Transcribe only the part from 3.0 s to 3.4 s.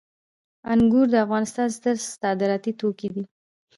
دي